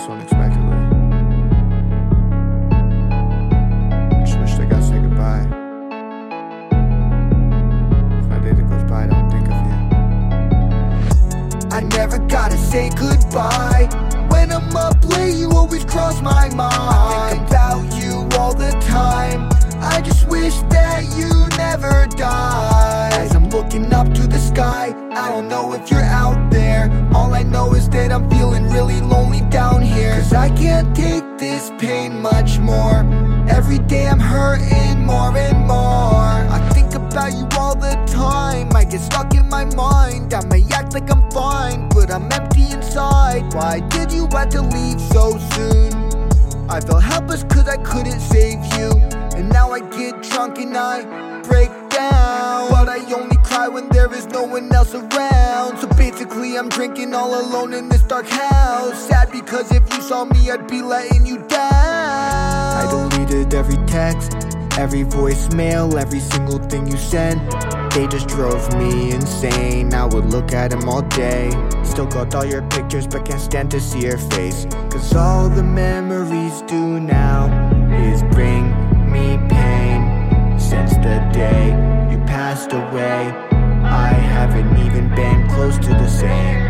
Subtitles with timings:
[0.00, 0.76] unexpectedly.
[4.10, 5.48] I just wish I got to say goodbye.
[8.42, 9.76] That goes by, I don't think of you.
[11.70, 13.88] I never gotta say goodbye.
[14.30, 16.72] When I'm up late, you always cross my mind.
[16.72, 19.48] I think about you all the time.
[19.80, 23.10] I just wish that you never die.
[23.14, 26.90] As I'm looking up to the sky, I don't know if you're out there.
[27.14, 29.31] All I know is that I'm feeling really lonely
[34.12, 36.36] I'm hurting more and more.
[36.52, 38.68] I think about you all the time.
[38.76, 40.34] I get stuck in my mind.
[40.34, 43.54] I may act like I'm fine, but I'm empty inside.
[43.54, 45.94] Why did you have to leave so soon?
[46.68, 48.90] I felt helpless cause I couldn't save you.
[49.34, 52.68] And now I get drunk and I break down.
[52.68, 55.78] But I only cry when there is no one else around.
[55.78, 59.08] So basically, I'm drinking all alone in this dark house.
[59.08, 61.72] Sad because if you saw me, I'd be letting you down.
[61.72, 63.11] I every
[63.92, 64.32] text,
[64.78, 67.38] every voicemail, every single thing you sent.
[67.92, 69.92] They just drove me insane.
[69.92, 71.50] I would look at them all day.
[71.84, 74.64] Still got all your pictures, but can't stand to see your face.
[74.90, 77.42] Cause all the memories do now
[78.08, 78.64] is bring
[79.12, 80.00] me pain.
[80.58, 81.66] Since the day
[82.10, 83.20] you passed away,
[83.84, 86.62] I haven't even been close to the same.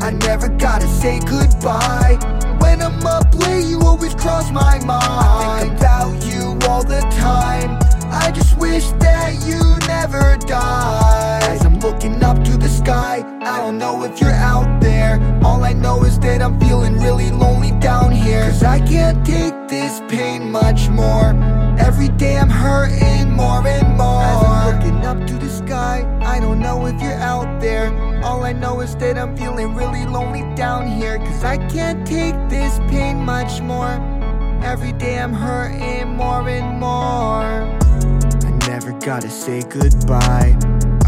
[0.00, 2.18] I never gotta say goodbye.
[2.60, 4.01] When I'm up late, you always
[13.72, 15.18] don't know if you're out there.
[15.42, 18.44] All I know is that I'm feeling really lonely down here.
[18.50, 21.30] Cause I can't take this pain much more.
[21.78, 24.22] Every day I'm hurting more and more.
[24.22, 27.88] As I'm looking up to the sky, I don't know if you're out there.
[28.22, 31.16] All I know is that I'm feeling really lonely down here.
[31.18, 33.94] Cause I can't take this pain much more.
[34.62, 37.48] Every day I'm hurting more and more.
[38.46, 40.58] I never gotta say goodbye.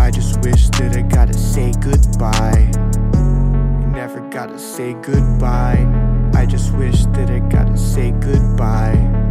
[0.04, 2.53] I just wish that I gotta say goodbye.
[4.44, 6.30] Gotta say goodbye.
[6.34, 9.23] I just wish that I gotta say goodbye.